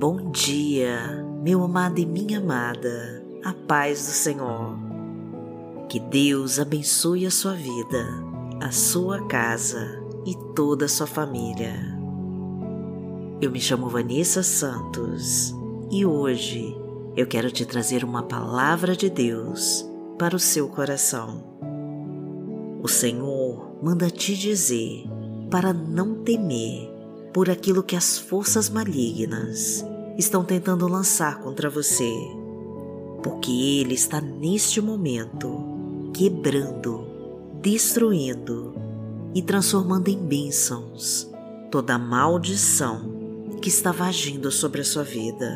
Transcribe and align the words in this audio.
Bom 0.00 0.30
dia, 0.30 1.26
meu 1.42 1.60
amado 1.64 1.98
e 1.98 2.06
minha 2.06 2.38
amada, 2.38 3.20
a 3.42 3.52
paz 3.52 4.06
do 4.06 4.12
Senhor. 4.12 4.78
Que 5.88 5.98
Deus 5.98 6.60
abençoe 6.60 7.26
a 7.26 7.32
sua 7.32 7.54
vida, 7.54 8.06
a 8.60 8.70
sua 8.70 9.26
casa 9.26 10.00
e 10.24 10.36
toda 10.54 10.84
a 10.84 10.88
sua 10.88 11.08
família. 11.08 11.74
Eu 13.40 13.50
me 13.50 13.58
chamo 13.58 13.88
Vanessa 13.88 14.40
Santos 14.40 15.52
e 15.90 16.06
hoje 16.06 16.76
eu 17.16 17.26
quero 17.26 17.50
te 17.50 17.66
trazer 17.66 18.04
uma 18.04 18.22
palavra 18.22 18.94
de 18.94 19.10
Deus 19.10 19.84
para 20.16 20.36
o 20.36 20.38
seu 20.38 20.68
coração. 20.68 21.42
O 22.84 22.86
Senhor 22.86 23.76
manda 23.82 24.08
te 24.08 24.36
dizer 24.36 25.06
para 25.50 25.72
não 25.72 26.22
temer 26.22 26.97
por 27.38 27.48
aquilo 27.48 27.84
que 27.84 27.94
as 27.94 28.18
forças 28.18 28.68
malignas 28.68 29.84
estão 30.18 30.42
tentando 30.42 30.88
lançar 30.88 31.38
contra 31.38 31.70
você, 31.70 32.12
porque 33.22 33.52
Ele 33.80 33.94
está 33.94 34.20
neste 34.20 34.80
momento 34.80 36.10
quebrando, 36.12 37.06
destruindo 37.62 38.74
e 39.36 39.40
transformando 39.40 40.08
em 40.08 40.18
bênçãos 40.18 41.30
toda 41.70 41.94
a 41.94 41.98
maldição 41.98 43.02
que 43.62 43.68
estava 43.68 44.06
agindo 44.06 44.50
sobre 44.50 44.80
a 44.80 44.84
sua 44.84 45.04
vida. 45.04 45.48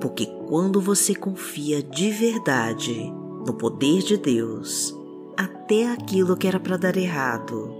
Porque 0.00 0.24
quando 0.48 0.80
você 0.80 1.14
confia 1.14 1.82
de 1.82 2.10
verdade 2.10 3.12
no 3.46 3.52
poder 3.52 4.02
de 4.02 4.16
Deus, 4.16 4.96
até 5.36 5.92
aquilo 5.92 6.34
que 6.34 6.48
era 6.48 6.58
para 6.58 6.78
dar 6.78 6.96
errado 6.96 7.74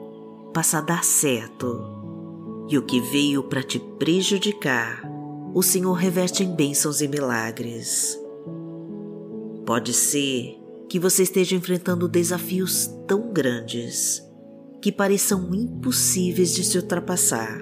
passa 0.52 0.76
a 0.76 0.82
dar 0.82 1.02
certo 1.02 1.97
e 2.68 2.76
o 2.76 2.82
que 2.82 3.00
veio 3.00 3.42
para 3.42 3.62
te 3.62 3.78
prejudicar, 3.78 5.02
o 5.54 5.62
Senhor 5.62 5.94
reverte 5.94 6.44
em 6.44 6.54
bênçãos 6.54 7.00
e 7.00 7.08
milagres. 7.08 8.18
Pode 9.64 9.94
ser 9.94 10.58
que 10.88 10.98
você 10.98 11.22
esteja 11.22 11.56
enfrentando 11.56 12.06
desafios 12.06 12.90
tão 13.06 13.32
grandes 13.32 14.22
que 14.82 14.92
pareçam 14.92 15.54
impossíveis 15.54 16.54
de 16.54 16.62
se 16.62 16.76
ultrapassar. 16.76 17.58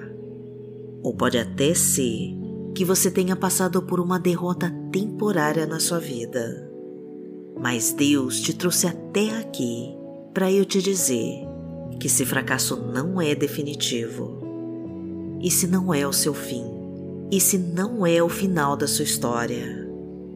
Ou 1.01 1.15
pode 1.15 1.37
até 1.37 1.73
ser 1.73 2.35
que 2.75 2.83
você 2.83 3.09
tenha 3.09 3.35
passado 3.35 3.81
por 3.81 3.99
uma 3.99 4.19
derrota 4.19 4.69
temporária 4.91 5.65
na 5.65 5.79
sua 5.79 5.99
vida. 5.99 6.69
Mas 7.59 7.91
Deus 7.91 8.39
te 8.41 8.53
trouxe 8.53 8.87
até 8.87 9.29
aqui 9.37 9.95
para 10.33 10.51
eu 10.51 10.63
te 10.63 10.81
dizer 10.81 11.45
que 11.99 12.07
esse 12.07 12.25
fracasso 12.25 12.75
não 12.75 13.19
é 13.19 13.33
definitivo 13.33 14.36
e 15.41 15.51
se 15.51 15.67
não 15.67 15.93
é 15.93 16.07
o 16.07 16.13
seu 16.13 16.33
fim? 16.33 16.65
E 17.31 17.39
se 17.39 17.57
não 17.57 18.05
é 18.05 18.21
o 18.23 18.29
final 18.29 18.75
da 18.75 18.87
sua 18.87 19.03
história? 19.03 19.87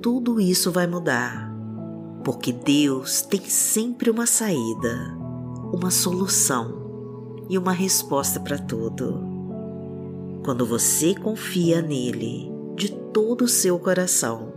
Tudo 0.01 0.39
isso 0.39 0.71
vai 0.71 0.85
mudar, 0.87 1.51
porque 2.23 2.51
Deus 2.51 3.21
tem 3.21 3.41
sempre 3.45 4.09
uma 4.09 4.25
saída, 4.25 5.17
uma 5.73 5.89
solução 5.89 7.45
e 7.49 7.57
uma 7.57 7.71
resposta 7.71 8.39
para 8.39 8.57
tudo. 8.57 9.19
Quando 10.43 10.65
você 10.65 11.15
confia 11.15 11.81
nele 11.81 12.51
de 12.75 12.91
todo 12.91 13.45
o 13.45 13.49
seu 13.49 13.79
coração 13.79 14.51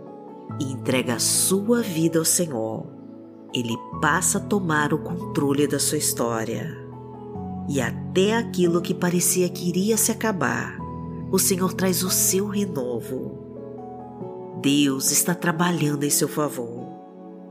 e 0.60 0.72
entrega 0.72 1.14
a 1.14 1.18
sua 1.18 1.82
vida 1.82 2.18
ao 2.18 2.24
Senhor, 2.24 2.86
ele 3.54 3.76
passa 4.00 4.38
a 4.38 4.40
tomar 4.40 4.92
o 4.92 4.98
controle 4.98 5.66
da 5.66 5.78
sua 5.78 5.98
história 5.98 6.83
e 7.68 7.80
até 7.80 8.36
aquilo 8.36 8.82
que 8.82 8.94
parecia 8.94 9.48
que 9.48 9.68
iria 9.68 9.96
se 9.96 10.12
acabar, 10.12 10.76
o 11.30 11.38
Senhor 11.38 11.72
traz 11.72 12.02
o 12.02 12.10
seu 12.10 12.46
renovo. 12.46 13.38
Deus 14.60 15.10
está 15.10 15.34
trabalhando 15.34 16.04
em 16.04 16.10
seu 16.10 16.28
favor. 16.28 16.84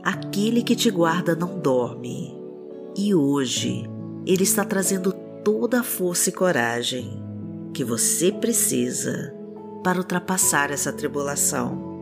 Aquele 0.02 0.62
que 0.62 0.76
te 0.76 0.90
guarda 0.90 1.34
não 1.34 1.58
dorme. 1.58 2.34
E 2.96 3.14
hoje 3.14 3.84
Ele 4.26 4.42
está 4.42 4.64
trazendo 4.64 5.12
toda 5.44 5.80
a 5.80 5.84
força 5.84 6.30
e 6.30 6.32
coragem 6.32 7.22
que 7.72 7.84
você 7.84 8.30
precisa 8.30 9.34
para 9.82 9.98
ultrapassar 9.98 10.70
essa 10.70 10.92
tribulação. 10.92 11.92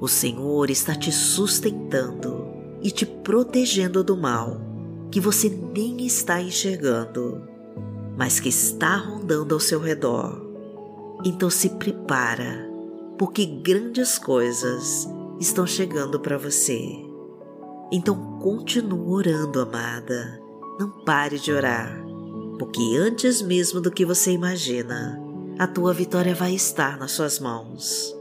O 0.00 0.08
Senhor 0.08 0.70
está 0.70 0.94
te 0.94 1.12
sustentando 1.12 2.48
e 2.82 2.90
te 2.90 3.04
protegendo 3.04 4.02
do 4.02 4.16
mal 4.16 4.69
que 5.10 5.20
você 5.20 5.48
nem 5.48 6.06
está 6.06 6.40
enxergando, 6.40 7.42
mas 8.16 8.38
que 8.38 8.48
está 8.48 8.96
rondando 8.96 9.54
ao 9.54 9.60
seu 9.60 9.80
redor. 9.80 10.40
Então 11.24 11.50
se 11.50 11.70
prepara, 11.70 12.70
porque 13.18 13.44
grandes 13.44 14.18
coisas 14.18 15.08
estão 15.40 15.66
chegando 15.66 16.20
para 16.20 16.38
você. 16.38 16.80
Então 17.92 18.38
continue 18.38 19.10
orando, 19.12 19.60
amada. 19.60 20.40
Não 20.78 20.90
pare 21.04 21.38
de 21.38 21.52
orar, 21.52 22.02
porque 22.58 22.80
antes 22.96 23.42
mesmo 23.42 23.80
do 23.80 23.90
que 23.90 24.04
você 24.04 24.30
imagina, 24.30 25.20
a 25.58 25.66
tua 25.66 25.92
vitória 25.92 26.34
vai 26.34 26.54
estar 26.54 26.96
nas 26.98 27.10
suas 27.10 27.40
mãos. 27.40 28.16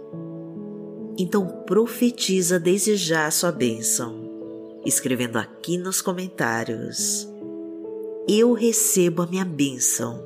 Então 1.17 1.45
profetiza 1.67 2.59
desde 2.59 2.95
já 2.95 3.27
a 3.27 3.31
sua 3.31 3.51
bênção 3.51 4.28
escrevendo 4.85 5.37
aqui 5.37 5.77
nos 5.77 6.01
comentários. 6.01 7.27
Eu 8.27 8.53
recebo 8.53 9.23
a 9.23 9.27
minha 9.27 9.45
bênção, 9.45 10.23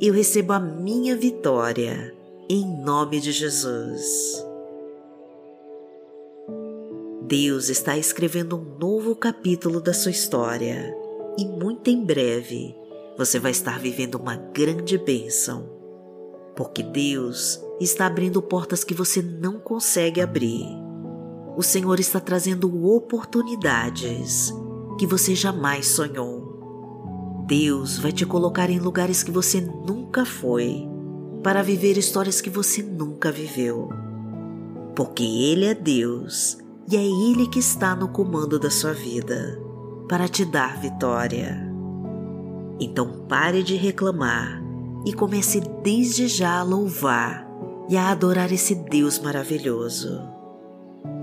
eu 0.00 0.14
recebo 0.14 0.52
a 0.52 0.60
minha 0.60 1.16
vitória, 1.16 2.14
em 2.48 2.64
nome 2.82 3.20
de 3.20 3.32
Jesus. 3.32 4.44
Deus 7.22 7.68
está 7.68 7.96
escrevendo 7.96 8.56
um 8.56 8.78
novo 8.78 9.14
capítulo 9.14 9.80
da 9.80 9.92
sua 9.92 10.10
história. 10.10 10.96
E 11.38 11.44
muito 11.44 11.88
em 11.88 12.04
breve 12.04 12.74
você 13.16 13.38
vai 13.38 13.52
estar 13.52 13.78
vivendo 13.78 14.16
uma 14.16 14.34
grande 14.34 14.98
bênção, 14.98 15.68
porque 16.56 16.82
Deus 16.82 17.60
está 17.80 18.06
abrindo 18.06 18.42
portas 18.42 18.82
que 18.82 18.94
você 18.94 19.22
não 19.22 19.60
consegue 19.60 20.20
abrir 20.20 20.89
o 21.60 21.62
Senhor 21.62 22.00
está 22.00 22.18
trazendo 22.18 22.86
oportunidades 22.86 24.50
que 24.98 25.06
você 25.06 25.34
jamais 25.34 25.88
sonhou. 25.88 27.44
Deus 27.46 27.98
vai 27.98 28.12
te 28.12 28.24
colocar 28.24 28.70
em 28.70 28.78
lugares 28.78 29.22
que 29.22 29.30
você 29.30 29.60
nunca 29.60 30.24
foi 30.24 30.88
para 31.42 31.62
viver 31.62 31.98
histórias 31.98 32.40
que 32.40 32.48
você 32.48 32.82
nunca 32.82 33.30
viveu. 33.30 33.90
Porque 34.96 35.22
Ele 35.22 35.66
é 35.66 35.74
Deus 35.74 36.56
e 36.90 36.96
é 36.96 37.04
Ele 37.04 37.46
que 37.46 37.58
está 37.58 37.94
no 37.94 38.08
comando 38.08 38.58
da 38.58 38.70
sua 38.70 38.94
vida 38.94 39.60
para 40.08 40.26
te 40.28 40.46
dar 40.46 40.80
vitória. 40.80 41.60
Então 42.80 43.26
pare 43.28 43.62
de 43.62 43.76
reclamar 43.76 44.62
e 45.04 45.12
comece 45.12 45.60
desde 45.82 46.26
já 46.26 46.58
a 46.60 46.62
louvar 46.62 47.46
e 47.90 47.98
a 47.98 48.08
adorar 48.08 48.50
esse 48.50 48.74
Deus 48.74 49.18
maravilhoso 49.18 50.29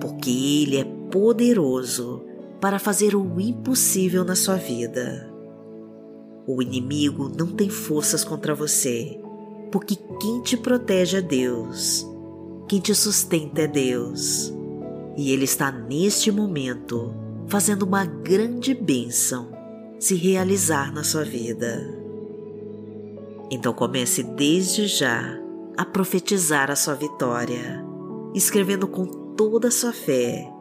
porque 0.07 0.29
Ele 0.29 0.77
é 0.77 0.85
poderoso 1.11 2.23
para 2.61 2.79
fazer 2.79 3.13
o 3.13 3.41
impossível 3.41 4.23
na 4.23 4.35
sua 4.35 4.55
vida. 4.55 5.29
O 6.47 6.61
inimigo 6.61 7.29
não 7.37 7.47
tem 7.47 7.69
forças 7.69 8.23
contra 8.23 8.55
você, 8.55 9.19
porque 9.69 9.97
quem 10.21 10.41
te 10.41 10.55
protege 10.55 11.17
é 11.17 11.21
Deus, 11.21 12.07
quem 12.69 12.79
te 12.79 12.95
sustenta 12.95 13.63
é 13.63 13.67
Deus, 13.67 14.53
e 15.17 15.29
Ele 15.33 15.43
está 15.43 15.73
neste 15.73 16.31
momento 16.31 17.13
fazendo 17.47 17.83
uma 17.83 18.05
grande 18.05 18.73
bênção 18.73 19.51
se 19.99 20.15
realizar 20.15 20.93
na 20.93 21.03
sua 21.03 21.25
vida. 21.25 21.85
Então 23.51 23.73
comece 23.73 24.23
desde 24.23 24.87
já 24.87 25.37
a 25.75 25.83
profetizar 25.83 26.71
a 26.71 26.77
sua 26.77 26.95
vitória, 26.95 27.83
escrevendo 28.33 28.87
com 28.87 29.26
toda 29.37 29.67
a 29.67 29.71
sua 29.71 29.93
fé, 29.93 30.51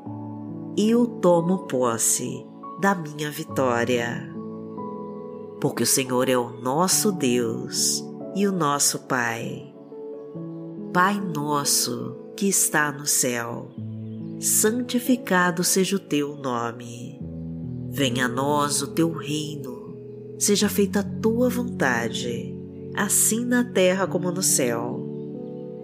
eu 0.77 1.07
tomo 1.07 1.67
posse 1.67 2.47
da 2.79 2.95
minha 2.95 3.31
vitória. 3.31 4.31
Porque 5.59 5.83
o 5.83 5.87
Senhor 5.87 6.29
é 6.29 6.37
o 6.37 6.51
nosso 6.51 7.11
Deus 7.11 8.05
e 8.35 8.47
o 8.47 8.53
nosso 8.53 9.07
Pai. 9.07 9.75
Pai 10.93 11.19
nosso 11.19 12.15
que 12.37 12.47
está 12.47 12.93
no 12.93 13.07
céu, 13.07 13.71
santificado 14.39 15.65
seja 15.65 15.97
o 15.97 16.01
teu 16.01 16.37
nome. 16.37 17.19
Venha 17.91 18.27
a 18.27 18.29
nós 18.29 18.83
o 18.83 18.89
teu 18.89 19.11
reino, 19.11 19.97
seja 20.39 20.69
feita 20.69 21.01
a 21.01 21.03
tua 21.03 21.49
vontade, 21.49 22.55
assim 22.95 23.43
na 23.43 23.65
terra 23.65 24.07
como 24.07 24.31
no 24.31 24.43
céu. 24.43 25.06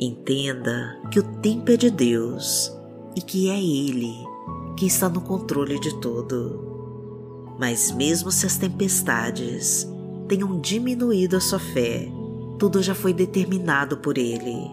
Entenda 0.00 0.96
que 1.10 1.18
o 1.18 1.22
tempo 1.22 1.72
é 1.72 1.76
de 1.76 1.90
Deus 1.90 2.72
e 3.16 3.20
que 3.20 3.50
é 3.50 3.60
Ele 3.60 4.14
que 4.76 4.86
está 4.86 5.08
no 5.08 5.20
controle 5.20 5.80
de 5.80 5.92
tudo. 6.00 7.56
Mas, 7.58 7.90
mesmo 7.90 8.30
se 8.30 8.46
as 8.46 8.56
tempestades 8.56 9.88
tenham 10.28 10.60
diminuído 10.60 11.36
a 11.36 11.40
sua 11.40 11.58
fé, 11.58 12.08
tudo 12.60 12.80
já 12.80 12.94
foi 12.94 13.12
determinado 13.12 13.96
por 13.96 14.16
Ele. 14.16 14.70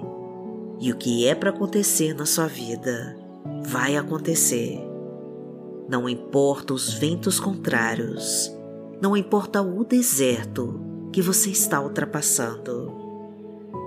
E 0.80 0.92
o 0.92 0.96
que 0.96 1.26
é 1.26 1.34
para 1.34 1.50
acontecer 1.50 2.14
na 2.14 2.28
sua 2.28 2.46
vida 2.46 3.18
vai 3.64 3.98
acontecer. 3.98 4.80
Não 5.90 6.08
importa 6.08 6.72
os 6.72 6.94
ventos 6.94 7.40
contrários, 7.40 8.56
não 9.02 9.18
importa 9.18 9.60
o 9.60 9.84
deserto 9.84 10.80
que 11.12 11.22
você 11.22 11.50
está 11.50 11.82
ultrapassando, 11.82 12.95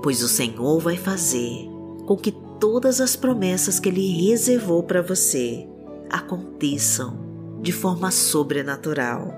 pois 0.03 0.23
o 0.23 0.29
Senhor 0.29 0.79
vai 0.81 0.97
fazer 0.97 1.69
com 2.07 2.17
que 2.17 2.33
todas 2.61 3.01
as 3.01 3.17
promessas 3.17 3.79
que 3.79 3.89
Ele 3.89 4.29
reservou 4.29 4.83
para 4.83 5.03
você 5.03 5.69
aconteçam 6.11 7.19
de 7.61 7.73
forma 7.73 8.11
sobrenatural. 8.11 9.35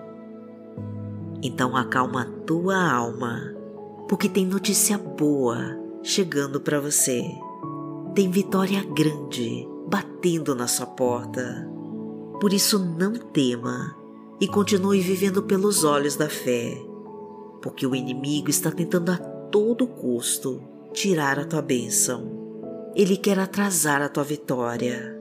Então 1.43 1.77
acalma 1.77 2.23
a 2.23 2.45
tua 2.45 2.91
alma, 2.91 3.55
porque 4.09 4.29
tem 4.29 4.47
notícia 4.47 4.99
boa 4.99 5.79
chegando 6.03 6.61
para 6.61 6.81
você. 6.81 7.23
Tem 8.15 8.31
vitória 8.31 8.85
grande 8.85 9.67
batendo 9.89 10.55
na 10.55 10.67
sua 10.67 10.87
porta. 10.87 11.69
Por 12.41 12.53
isso 12.53 12.79
não 12.79 13.12
tema 13.12 13.97
e 14.41 14.49
continue 14.49 15.01
vivendo 15.01 15.43
pelos 15.43 15.85
olhos 15.85 16.17
da 16.17 16.29
fé, 16.29 16.81
porque 17.61 17.87
o 17.87 17.95
inimigo 17.95 18.49
está 18.49 18.71
tentando 18.71 19.12
a 19.12 19.17
todo 19.50 19.87
custo 19.87 20.62
tirar 20.93 21.38
a 21.38 21.44
tua 21.44 21.62
bênção. 21.62 22.93
Ele 22.94 23.17
quer 23.17 23.38
atrasar 23.38 24.02
a 24.02 24.08
tua 24.08 24.25
vitória. 24.25 25.19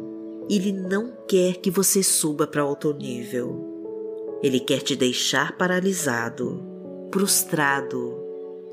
Ele 0.49 0.71
não 0.71 1.13
quer 1.27 1.57
que 1.57 1.69
você 1.69 2.01
suba 2.01 2.47
para 2.47 2.65
outro 2.65 2.93
nível. 2.93 4.39
Ele 4.41 4.59
quer 4.59 4.81
te 4.81 4.95
deixar 4.95 5.57
paralisado, 5.57 6.63
prostrado, 7.11 8.17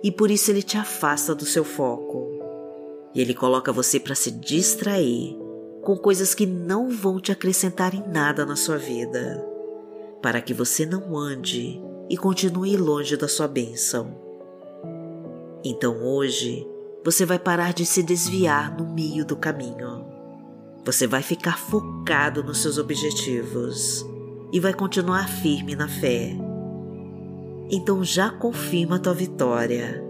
e 0.03 0.11
por 0.11 0.31
isso 0.31 0.51
ele 0.51 0.63
te 0.63 0.77
afasta 0.79 1.35
do 1.35 1.45
seu 1.45 1.65
foco. 1.65 2.31
E 3.15 3.21
ele 3.21 3.35
coloca 3.35 3.73
você 3.73 3.99
para 3.99 4.15
se 4.15 4.31
distrair 4.31 5.37
com 5.83 5.97
coisas 5.97 6.35
que 6.35 6.47
não 6.47 6.91
vão 6.91 7.21
te 7.21 7.33
acrescentar 7.33 7.95
em 7.95 8.07
nada 8.09 8.45
na 8.45 8.57
sua 8.57 8.77
vida, 8.77 9.45
para 10.23 10.41
que 10.41 10.55
você 10.55 10.85
não 10.87 11.17
ande 11.17 11.81
e 12.09 12.17
continue 12.17 12.77
longe 12.77 13.17
da 13.17 13.29
sua 13.29 13.49
bênção. 13.49 14.26
Então 15.69 16.01
hoje 16.01 16.65
você 17.05 17.27
vai 17.27 17.41
parar 17.41 17.73
de 17.73 17.85
se 17.85 18.01
desviar 18.01 18.77
no 18.77 18.87
meio 18.87 19.27
do 19.27 19.35
caminho. 19.35 20.07
Você 20.85 21.09
vai 21.09 21.23
ficar 21.23 21.59
focado 21.59 22.45
nos 22.45 22.63
seus 22.63 22.79
objetivos 22.79 24.07
e 24.53 24.61
vai 24.61 24.73
continuar 24.73 25.29
firme 25.29 25.75
na 25.75 25.89
fé. 25.89 26.37
Então 27.69 28.05
já 28.05 28.31
confirma 28.31 28.95
a 28.95 28.99
tua 29.01 29.13
vitória, 29.13 30.05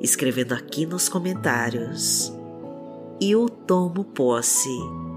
escrevendo 0.00 0.54
aqui 0.54 0.86
nos 0.86 1.06
comentários. 1.06 2.32
E 3.20 3.30
eu 3.30 3.46
tomo 3.46 4.04
posse 4.04 4.70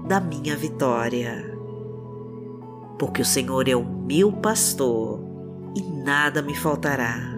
da 0.06 0.20
minha 0.20 0.54
vitória. 0.54 1.50
Porque 2.98 3.22
o 3.22 3.24
Senhor 3.24 3.66
é 3.66 3.74
o 3.74 3.86
meu 3.86 4.30
pastor 4.30 5.18
e 5.74 5.80
nada 5.80 6.42
me 6.42 6.54
faltará. 6.54 7.37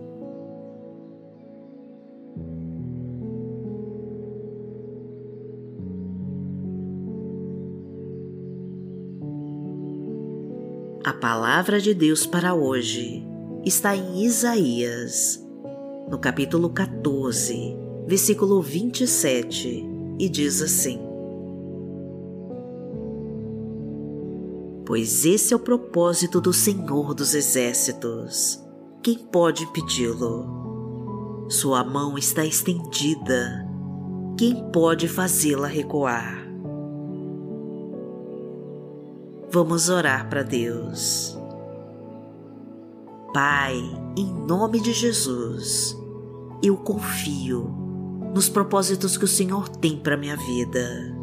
Palavra 11.21 11.79
de 11.79 11.93
Deus 11.93 12.25
para 12.25 12.53
hoje 12.55 13.23
está 13.63 13.95
em 13.95 14.25
Isaías, 14.25 15.39
no 16.09 16.17
capítulo 16.17 16.71
14 16.71 17.77
versículo 18.07 18.61
27, 18.61 19.85
e 20.19 20.27
diz 20.27 20.61
assim: 20.61 20.99
Pois 24.85 25.23
esse 25.23 25.53
é 25.53 25.55
o 25.55 25.59
propósito 25.59 26.41
do 26.41 26.51
Senhor 26.51 27.13
dos 27.13 27.35
Exércitos. 27.35 28.59
Quem 29.03 29.17
pode 29.17 29.63
impedi-lo? 29.63 31.45
Sua 31.49 31.83
mão 31.83 32.17
está 32.17 32.43
estendida. 32.43 33.65
Quem 34.37 34.71
pode 34.71 35.07
fazê-la 35.07 35.67
recuar? 35.67 36.40
Vamos 39.53 39.89
orar 39.89 40.29
para 40.29 40.43
Deus. 40.43 41.37
Pai, 43.33 43.75
em 44.15 44.25
nome 44.47 44.79
de 44.79 44.93
Jesus, 44.93 45.93
eu 46.63 46.77
confio 46.77 47.63
nos 48.33 48.47
propósitos 48.47 49.17
que 49.17 49.25
o 49.25 49.27
Senhor 49.27 49.67
tem 49.67 49.97
para 49.97 50.15
minha 50.15 50.37
vida. 50.37 51.13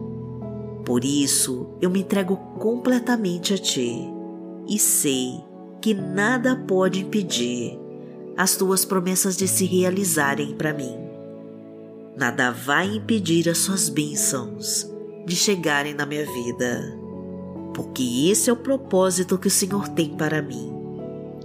Por 0.84 1.06
isso, 1.06 1.70
eu 1.80 1.88
me 1.88 2.00
entrego 2.00 2.36
completamente 2.58 3.54
a 3.54 3.58
Ti 3.58 3.96
e 4.68 4.78
sei 4.78 5.42
que 5.80 5.94
nada 5.94 6.54
pode 6.54 7.00
impedir 7.00 7.80
as 8.36 8.56
Tuas 8.56 8.84
promessas 8.84 9.38
de 9.38 9.48
se 9.48 9.64
realizarem 9.64 10.54
para 10.54 10.74
mim. 10.74 10.98
Nada 12.14 12.50
vai 12.50 12.94
impedir 12.94 13.48
as 13.48 13.56
Suas 13.56 13.88
bênçãos 13.88 14.86
de 15.24 15.34
chegarem 15.34 15.94
na 15.94 16.04
minha 16.04 16.26
vida, 16.26 17.07
porque 17.74 18.30
esse 18.30 18.50
é 18.50 18.52
o 18.52 18.56
propósito 18.56 19.38
que 19.38 19.48
o 19.48 19.50
Senhor 19.50 19.88
tem 19.88 20.10
para 20.10 20.42
mim, 20.42 20.72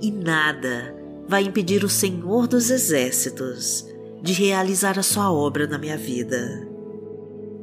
e 0.02 0.12
nada 0.12 0.96
vai 1.28 1.44
impedir 1.44 1.84
o 1.84 1.90
Senhor 1.90 2.48
dos 2.48 2.70
Exércitos 2.70 3.88
de 4.22 4.34
realizar 4.34 4.98
a 5.00 5.04
sua 5.04 5.32
obra 5.32 5.68
na 5.68 5.78
minha 5.78 5.98
vida. 5.98 6.68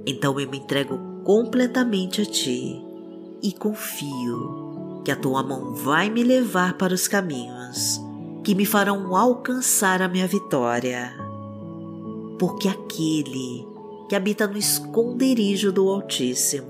Então 0.07 0.39
eu 0.41 0.49
me 0.49 0.59
entrego 0.59 0.99
completamente 1.25 2.23
a 2.23 2.25
Ti 2.25 2.83
e 3.43 3.53
confio 3.53 5.03
que 5.05 5.11
a 5.11 5.17
Tua 5.17 5.43
mão 5.43 5.75
vai 5.75 6.11
me 6.11 6.23
levar 6.23 6.75
para 6.75 6.95
os 6.95 7.07
caminhos 7.09 8.01
que 8.43 8.55
me 8.55 8.65
farão 8.65 9.15
alcançar 9.15 10.01
a 10.03 10.09
minha 10.09 10.27
vitória. 10.27 11.13
Porque 12.39 12.69
aquele 12.69 13.67
que 14.09 14.17
habita 14.17 14.47
no 14.47 14.57
esconderijo 14.57 15.71
do 15.71 15.89
Altíssimo, 15.89 16.70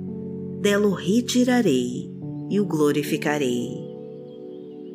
dela 0.61 0.87
o 0.87 0.93
retirarei 0.93 2.11
e 2.49 2.59
o 2.59 2.65
glorificarei. 2.65 3.89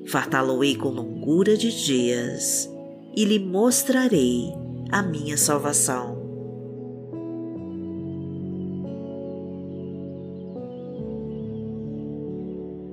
Fartá-lo-ei 0.06 0.76
com 0.76 0.90
longura 0.90 1.56
de 1.56 1.84
dias 1.84 2.70
e 3.16 3.24
lhe 3.24 3.40
mostrarei 3.40 4.52
a 4.92 5.02
minha 5.02 5.36
salvação. 5.36 6.24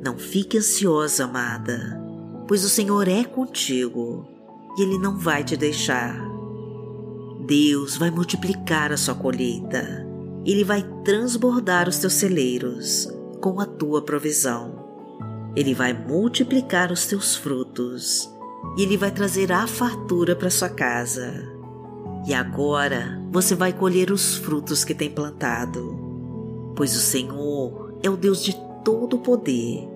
Não 0.04 0.18
fique 0.18 0.58
ansiosa, 0.58 1.26
amada, 1.26 2.02
pois 2.48 2.66
o 2.66 2.70
Senhor 2.70 3.08
é 3.08 3.24
contigo 3.24 4.28
e 4.78 4.82
Ele 4.82 4.98
não 4.98 5.16
vai 5.16 5.44
te 5.44 5.56
deixar. 5.56 6.20
Deus 7.46 7.96
vai 7.98 8.10
multiplicar 8.10 8.92
a 8.92 8.98
sua 8.98 9.14
colheita, 9.14 10.13
Ele 10.46 10.64
vai 10.64 10.84
transbordar 11.06 11.88
os 11.88 12.00
teus 12.00 12.14
celeiros 12.14 13.08
com 13.40 13.62
a 13.62 13.66
tua 13.66 14.02
provisão. 14.02 14.84
Ele 15.56 15.74
vai 15.74 15.94
multiplicar 15.94 16.92
os 16.92 17.06
teus 17.06 17.36
frutos 17.36 18.30
e 18.78 18.84
Ele 18.84 18.98
vai 18.98 19.12
trazer 19.12 19.52
a 19.54 19.66
fartura 19.68 20.36
para 20.36 20.50
sua 20.50 20.70
casa. 20.70 21.32
E 22.28 22.34
agora 22.34 23.22
você 23.32 23.56
vai 23.56 23.72
colher 23.72 24.12
os 24.12 24.36
frutos 24.36 24.84
que 24.84 24.94
tem 24.94 25.10
plantado, 25.10 25.98
pois 26.76 26.96
o 26.96 27.00
Senhor 27.00 27.98
é 28.04 28.10
o 28.10 28.18
Deus 28.18 28.44
de 28.44 28.54
todo 28.84 29.20
poder. 29.20 29.88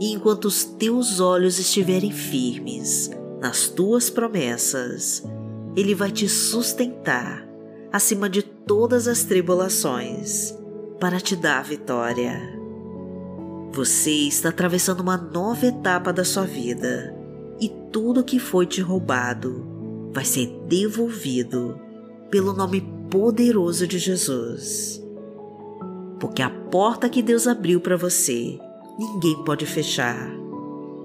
E 0.00 0.12
enquanto 0.12 0.44
os 0.44 0.64
teus 0.64 1.18
olhos 1.18 1.58
estiverem 1.58 2.12
firmes 2.12 3.10
nas 3.40 3.68
tuas 3.68 4.08
promessas, 4.08 5.24
Ele 5.76 5.94
vai 5.94 6.12
te 6.12 6.28
sustentar 6.28 7.49
acima 7.92 8.28
de 8.28 8.42
todas 8.42 9.08
as 9.08 9.24
tribulações 9.24 10.54
para 11.00 11.20
te 11.20 11.34
dar 11.34 11.64
vitória. 11.64 12.40
Você 13.72 14.10
está 14.10 14.50
atravessando 14.50 15.00
uma 15.00 15.16
nova 15.16 15.66
etapa 15.66 16.12
da 16.12 16.24
sua 16.24 16.44
vida 16.44 17.14
e 17.60 17.68
tudo 17.90 18.24
que 18.24 18.38
foi 18.38 18.66
te 18.66 18.80
roubado 18.80 19.66
vai 20.12 20.24
ser 20.24 20.46
devolvido 20.66 21.80
pelo 22.30 22.52
nome 22.52 22.80
poderoso 23.10 23.86
de 23.86 23.98
Jesus. 23.98 25.02
Porque 26.18 26.42
a 26.42 26.50
porta 26.50 27.08
que 27.08 27.22
Deus 27.22 27.46
abriu 27.46 27.80
para 27.80 27.96
você, 27.96 28.58
ninguém 28.98 29.42
pode 29.44 29.66
fechar 29.66 30.30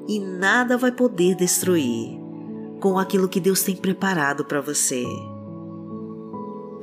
e 0.08 0.20
nada 0.20 0.78
vai 0.78 0.92
poder 0.92 1.36
destruir 1.36 2.20
com 2.80 3.00
aquilo 3.00 3.30
que 3.30 3.40
Deus 3.40 3.64
tem 3.64 3.76
preparado 3.76 4.46
para 4.46 4.62
você. 4.62 5.04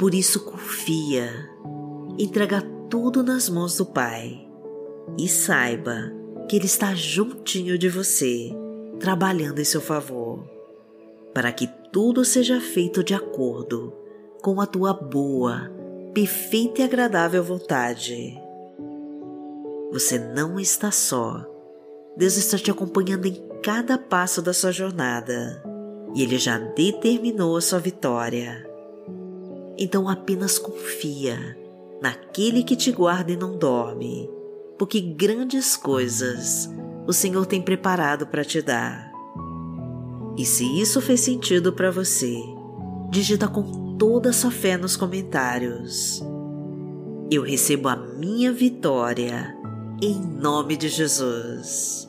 Por 0.03 0.17
isso, 0.17 0.41
confia, 0.41 1.49
entrega 2.19 2.61
tudo 2.91 3.23
nas 3.23 3.49
mãos 3.49 3.77
do 3.77 3.87
Pai 3.87 4.49
e 5.17 5.29
saiba 5.29 6.13
que 6.49 6.57
Ele 6.57 6.67
está 6.67 6.93
juntinho 6.93 7.79
de 7.79 7.89
você, 7.89 8.51
trabalhando 8.99 9.61
em 9.61 9.65
seu 9.65 9.81
favor, 9.81 10.45
para 11.33 11.53
que 11.53 11.69
tudo 11.93 12.25
seja 12.25 12.61
feito 12.61 13.05
de 13.05 13.15
acordo 13.15 13.93
com 14.43 14.61
a 14.61 14.67
tua 14.67 14.93
boa, 14.93 15.71
perfeita 16.13 16.81
e 16.81 16.85
agradável 16.85 17.45
vontade. 17.45 18.37
Você 19.93 20.19
não 20.19 20.59
está 20.59 20.91
só. 20.91 21.47
Deus 22.17 22.37
está 22.37 22.59
te 22.59 22.73
acompanhando 22.73 23.27
em 23.27 23.41
cada 23.63 23.97
passo 23.97 24.43
da 24.43 24.53
sua 24.53 24.73
jornada 24.73 25.63
e 26.13 26.25
Ele 26.25 26.39
já 26.39 26.59
determinou 26.59 27.57
a 27.57 27.61
sua 27.61 27.79
vitória. 27.79 28.72
Então 29.83 30.09
apenas 30.09 30.61
confia 30.61 31.59
naquele 32.01 32.63
que 32.63 32.77
te 32.77 32.93
guarda 32.93 33.33
e 33.33 33.37
não 33.37 33.59
dorme 33.59 34.31
porque 34.79 35.01
grandes 35.01 35.77
coisas 35.77 36.71
o 37.05 37.13
Senhor 37.13 37.45
tem 37.47 37.61
preparado 37.61 38.25
para 38.29 38.45
te 38.45 38.63
dar. 38.63 39.11
E 40.39 40.47
se 40.47 40.65
isso 40.81 41.01
fez 41.01 41.19
sentido 41.19 41.73
para 41.73 41.91
você, 41.91 42.41
digita 43.11 43.49
com 43.49 43.97
toda 43.97 44.31
a 44.31 44.33
sua 44.33 44.53
fé 44.53 44.77
nos 44.77 44.97
comentários. 44.97 46.23
Eu 47.29 47.43
recebo 47.43 47.89
a 47.89 47.97
minha 47.97 48.53
vitória 48.53 49.53
em 50.01 50.15
nome 50.15 50.77
de 50.77 50.89
Jesus. 50.89 52.09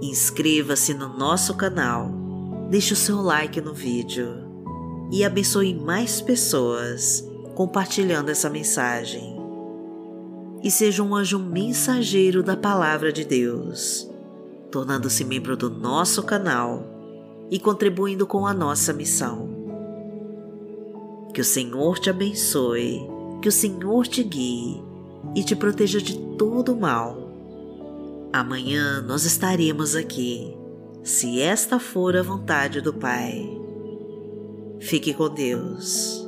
Inscreva-se 0.00 0.94
no 0.94 1.14
nosso 1.14 1.54
canal, 1.54 2.10
deixe 2.70 2.94
o 2.94 2.96
seu 2.96 3.20
like 3.20 3.60
no 3.60 3.74
vídeo 3.74 4.45
e 5.10 5.24
abençoe 5.24 5.74
mais 5.74 6.20
pessoas 6.20 7.26
compartilhando 7.54 8.28
essa 8.28 8.50
mensagem 8.50 9.36
e 10.62 10.70
seja 10.70 11.02
um 11.02 11.14
anjo 11.14 11.38
mensageiro 11.38 12.42
da 12.42 12.56
Palavra 12.56 13.12
de 13.12 13.24
Deus, 13.24 14.10
tornando-se 14.70 15.24
membro 15.24 15.56
do 15.56 15.70
nosso 15.70 16.22
canal 16.22 16.84
e 17.50 17.58
contribuindo 17.58 18.26
com 18.26 18.46
a 18.46 18.52
nossa 18.52 18.92
missão. 18.92 19.48
Que 21.32 21.40
o 21.40 21.44
Senhor 21.44 21.98
te 21.98 22.10
abençoe, 22.10 23.00
que 23.40 23.48
o 23.48 23.52
Senhor 23.52 24.06
te 24.06 24.24
guie 24.24 24.82
e 25.34 25.44
te 25.44 25.54
proteja 25.54 26.00
de 26.00 26.18
todo 26.36 26.74
mal. 26.74 27.30
Amanhã 28.32 29.00
nós 29.02 29.24
estaremos 29.24 29.94
aqui, 29.94 30.56
se 31.02 31.40
esta 31.40 31.78
for 31.78 32.16
a 32.16 32.22
vontade 32.22 32.80
do 32.80 32.92
Pai. 32.92 33.65
Fique 34.80 35.14
com 35.14 35.28
Deus. 35.28 36.25